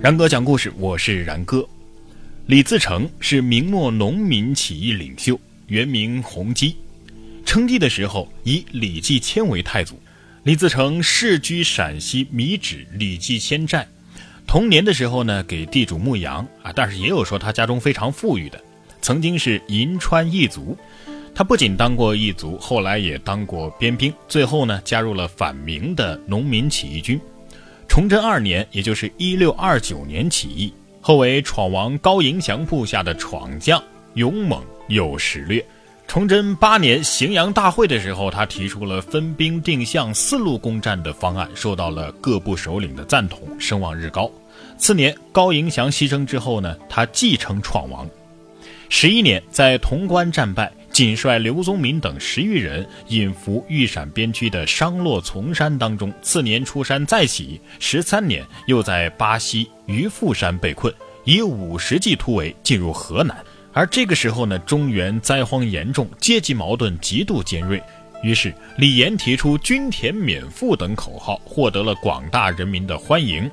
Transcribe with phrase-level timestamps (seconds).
[0.00, 1.68] 然哥讲故事，我是然哥。
[2.46, 6.76] 李自成是明末农民起义领袖，原名洪基。
[7.44, 10.00] 称帝的时候以李继迁为太祖。
[10.44, 13.84] 李自成世居陕西米脂李继迁寨。
[14.46, 18.62] 童年的时候呢，给地主牧羊啊，但是也有说他家中非常富裕的，
[19.02, 20.78] 曾经是银川一族。
[21.34, 27.20] 他不仅当过一族，后来也当过边兵，最后呢，加入了反明的农民起义军。
[27.98, 33.82] 崇祯二年，也就是一六二九年起义，后为闯王高迎祥部下的闯将，
[34.14, 35.60] 勇猛有实略。
[36.06, 44.30] 崇祯八年荥阳大会的时候，他提出了分兵定向、四路攻占的方案，受到了各部首领的赞同，声望日高。
[44.76, 48.08] 次年，高迎祥牺牲之后呢，他继承闯王。
[48.88, 50.70] 十一年，在潼关战败。
[50.98, 60.92] 仅率刘宗敏等十余人隐伏豫陕边区的商洛丛山当中，次年出山再起，十三年又在巴西渔父山被困，
[61.22, 63.36] 以五十骑突围进入河南。
[63.72, 67.80] 而这个时候呢，中原灾荒严重，阶级矛盾极度尖锐，
[68.24, 73.48] 于是李岩提出均田免赋等口号，获得了广大人民的欢迎，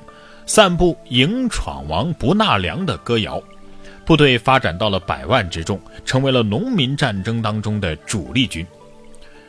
[0.46, 3.40] 散布迎闯王不纳粮的歌谣。
[4.06, 8.64] 部队发展到了百万之众，成为了农民战争当中的主力军。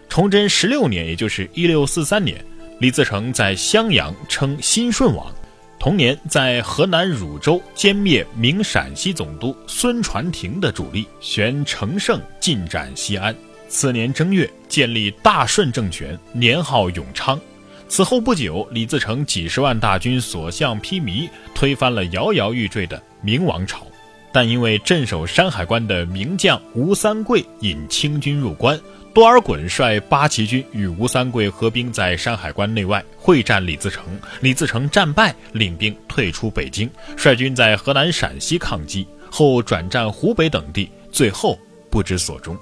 [0.10, 2.44] 崇祯十六年，也就是一六四三年，
[2.80, 5.32] 李自成在襄阳称新顺王。
[5.80, 13.36] 同年，在河南汝州歼灭明陕西总督孙传庭的主力，旋乘胜进占西安。
[13.70, 17.40] 次年正月，建立大顺政权，年号永昌。
[17.88, 23.87] 此后不久，李自成几十万大军所向披靡，推翻了摇摇欲坠的明王朝。
[24.38, 28.80] 但因为镇守山海关的名将吴三桂引清军入关，
[29.12, 34.04] 多尔衮率八旗军与吴三桂合兵在山海关内外会战李自成，
[34.42, 41.58] 李自成战败，领兵退出北京，率军在河南、陕西抗击，后转战湖北等地，最后
[41.90, 42.56] 不知所终。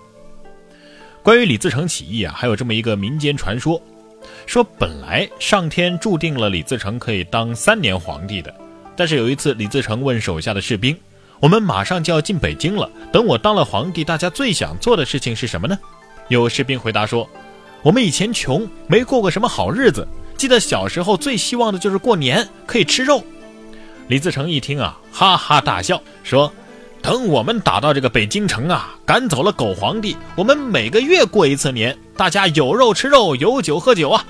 [1.22, 3.82] 关于李自成起义啊，还有这么一个民间传说，
[4.46, 8.56] 说本来上天注定了李自成可以当三年皇帝的，
[8.96, 10.98] 但是有一次李自成问手下的士兵。
[11.40, 12.90] 我们马上就要进北京了。
[13.12, 15.78] 等我当了皇帝，大家最想做的事情是什么呢？
[16.28, 17.30] 有士兵回答说
[17.84, 20.08] ：“我们以前穷，没过过什么好日子。
[20.38, 23.24] 记得小时候最希望的就是过年可以吃肉。”
[24.08, 26.52] 李自成一听啊，哈哈大笑说
[27.02, 34.26] ：“等我们打到这个北京城啊，赶走了狗皇帝，我们每个月过一次年，大家有肉吃肉，有酒喝酒啊。”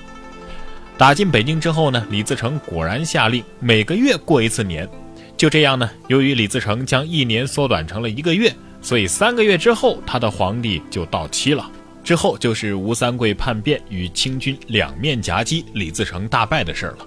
[0.98, 4.88] 打进北京之后呢，李自成果然下令每个月过一次年。
[5.36, 11.70] 就这样呢，由于李自成将一年缩短成了一个月，所以三个月之后他的皇帝就到期了。
[12.02, 17.06] 之后就是吴三桂叛变与清军两面夹击，李自成大败的事儿了。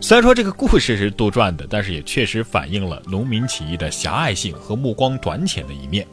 [0.00, 6.06] 虽然说这个故事是杜撰的，但是也确实反映了农民起义的狭隘性和目光短浅的一面。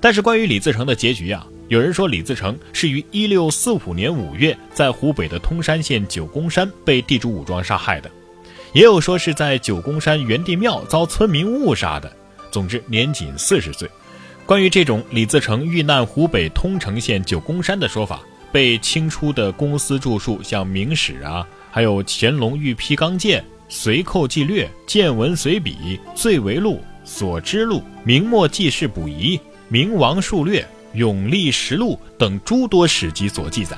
[0.00, 8.10] 但是关于李自成的结局啊，有人说李自成是于一六四五年五月在湖北的通山县九宫山被地主武装杀害的。
[8.72, 12.10] 也有说是在九宫山元帝庙遭村民误杀的。
[12.50, 13.88] 总之，年仅四十岁。
[14.46, 25.76] 关于这种李自成遇难湖北通城县九宫山的说法，被清初的公司著述，像《明史》啊，还有《乾隆御批钢剑》《随寇纪略》《见闻随笔》
[26.14, 26.74] 《罪为录》
[27.04, 29.36] 《所知录》《明末纪事补遗》
[29.68, 30.60] 《明王述略》
[30.94, 33.76] 《永历实录》等诸多史籍所记载。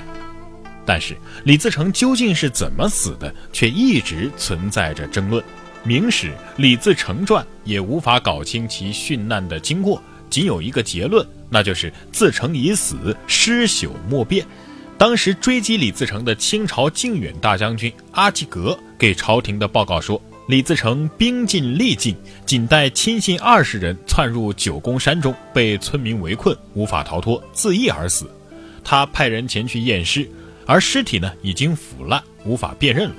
[0.85, 5.41] 但是李自成究竟是怎么死的，却一直存在着争论。
[5.83, 14.45] 《明史·李自成传》也无法搞清其殉难的经过，仅有一个结论，那就是自成已死，尸朽莫辨。
[14.97, 22.15] 当时追击李自成的清朝靖远大将军阿济格给朝廷的报告说，李自成兵尽力尽，
[22.45, 28.29] 仅带亲信二十人窜入九宫山中，被村民围困，无法逃脱，自缢而死。
[28.83, 30.29] 他派人前去验尸。
[30.65, 33.15] 而尸体呢，已经腐烂，无法辨认了。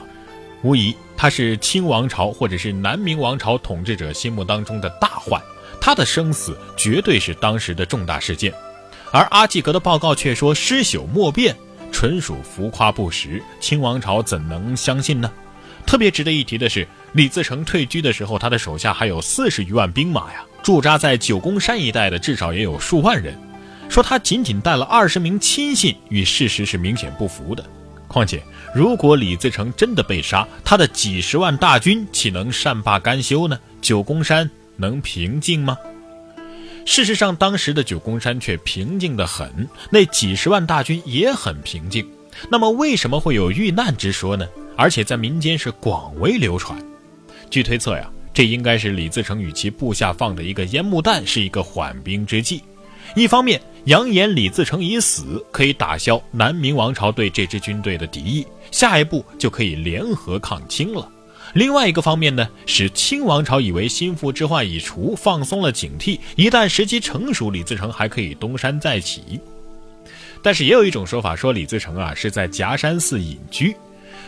[0.62, 5.40] 无疑，他是清王朝或者是南明王朝统治者心目当中的大患。
[5.80, 8.52] 他的生死绝对是当时的重大事件。
[9.12, 11.54] 而阿济格的报告却说尸朽莫辨，
[11.92, 13.40] 纯属浮夸不实。
[13.60, 15.30] 清王朝怎能相信呢？
[15.86, 23.38] 特别值得一提的是，李自成退居的时候，他的手下还有四十余万兵马呀，驻扎在九宫山一带的至少也有数万人。
[23.88, 27.64] 说他仅仅带了二十名亲信，与事实是明显不符的。
[28.08, 28.42] 况且，
[28.74, 33.58] 如果李自成真的被杀，他的几十万大军岂能善罢甘休呢？
[33.82, 35.76] 九宫山能平静吗？
[36.84, 42.06] 事实上，当时的九宫山却平静得很，那几十万大军也很平静。
[42.48, 44.46] 那么，为什么会有遇难之说呢？
[44.76, 46.78] 而且在民间是广为流传。
[47.50, 52.62] 据推测呀，这应该是李自成与其部下放的一个烟幕弹，是一个缓兵之计。
[53.14, 61.08] 一方面扬言李自成已死，可以打消南明王朝对这支军队的敌意，下一步就可以联合抗清了。
[61.54, 69.40] 另外一个方面呢，使清王朝以为心腹之患已除，放松了警惕，一旦时机成熟，李自成还可以东山再起。
[70.42, 73.76] 但是也有一种说法说，李自成啊是在夹山寺隐居。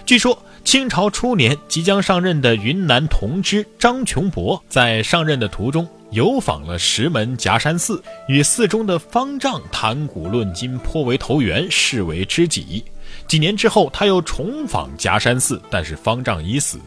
[0.07, 12.85] 据说清朝初年即将上任的云南同知张琼博，在上任的途中游访了石门夹山寺，与寺中的方丈谈古论今，颇为投缘，视为知己。
[13.27, 16.79] 几年之后，他又重访夹山寺，但是方丈已死。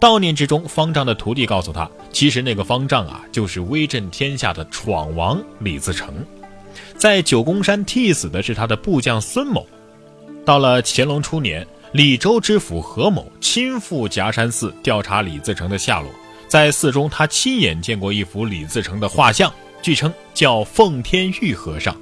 [0.00, 6.14] 悼念之中，方丈的徒弟告诉他，其实那个方丈啊，就是威震天下的闯王李自成，
[6.96, 9.66] 在九宫山替死的是他的部将孙某。
[10.44, 11.66] 到了乾隆初年。
[11.92, 16.10] 李州知府何某亲赴夹山寺调查李自成的下落，
[16.46, 19.50] 在寺中，他亲眼见过一幅李自成的画像，
[19.80, 21.96] 据称叫奉天玉和尚。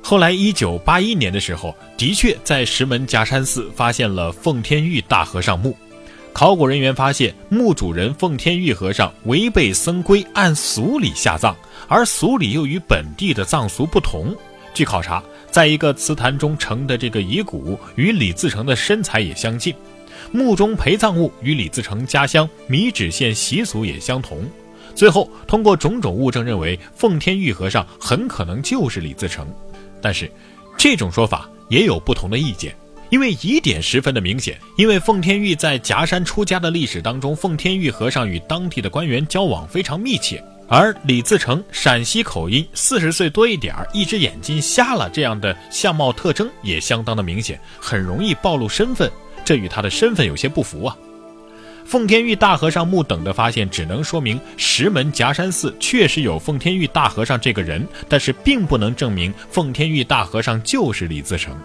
[0.00, 5.76] 后来，一九八一年的时候，的确在石门夹山寺发现了奉天玉大和尚墓。
[6.32, 11.52] 考古人员发现，墓主人奉天玉和尚违背僧规，按俗礼下葬，
[11.88, 14.32] 而俗礼又与本地的葬俗不同。
[14.72, 15.20] 据考察。
[15.56, 19.74] 在一个祠坛中呈的这个遗骨与李自成的身材也相近，
[20.30, 24.44] 墓中陪葬物与李自成家乡米脂县习俗也相同。
[24.94, 29.48] 最后通过种种物证认为，奉天玉和尚很可能就是李自成。
[30.02, 30.30] 但是，
[30.76, 32.76] 这种说法也有不同的意见，
[33.08, 34.60] 因为疑点十分的明显。
[34.76, 40.44] 因为奉天玉在夹山出家的历史当中，奉天玉和尚与当地的官员交往非常密切。
[40.68, 49.10] 而李自成陕西口音，四十岁多一点儿，一只眼睛瞎了，这样的相貌特征也相当的明显，很容易暴露身份，
[49.44, 50.96] 这与他的身份有些不符啊。
[51.84, 61.56] 奉天玉大和尚目等的发现，只能说明石门夹山寺确实有奉天玉大和尚这个人，但是并不能证明奉天玉大和尚就是李自成。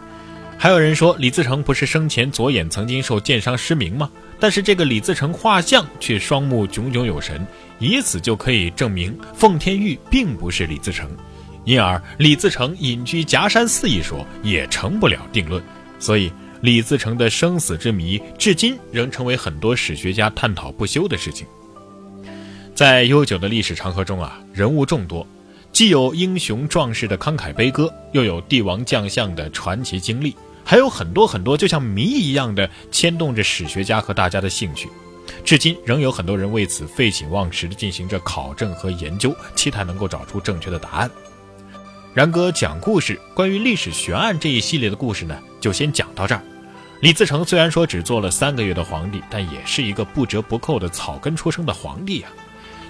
[0.62, 4.12] 还有人说，李自成不是生前左眼曾经受箭伤失明吗？
[4.40, 7.44] 但是这个李自成画像却双目炯炯有神。
[7.80, 11.10] 以此就可以证明奉天玉并不是李自成，
[11.66, 15.60] 因而李自成隐居夹山寺一说也成不了定论。
[15.98, 16.32] 所以
[16.62, 21.48] 李自成的生死之谜至今仍成为很多史学家探讨不休的事情。
[22.76, 25.26] 在悠久的历史长河中啊，人物众多，
[25.72, 34.90] 既有英雄壮士的慷慨悲歌，又有帝王将相的传奇经历，还有很多很多就像谜一样的牵动着史学家和大家的兴趣。
[35.44, 41.10] 至今仍有很多人为此废寝忘食地进行着考证和研究，期待能够找出正确的答案。
[42.14, 46.42] 然哥讲故事，关于历史悬案这一系列的故事呢，就先讲到这儿。
[47.00, 52.32] 李自成虽然说只做了三个月的皇帝，但也是一个不折不扣的草根出生的皇帝啊。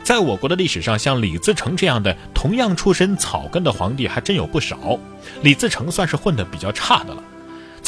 [0.04, 4.98] 在我国的历史上，像李自成这样的同样出身草根的皇帝还真有不少。
[5.44, 7.24] 李自成算是混得比较差的了。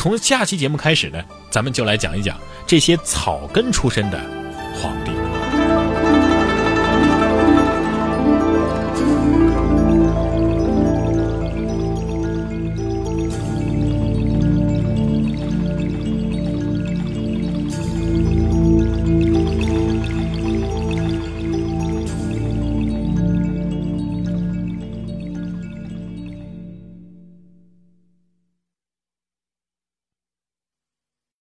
[0.04, 4.20] 从下期节目开始呢，咱们就来讲一讲这些草根出身的。
[4.76, 5.23] 皇帝。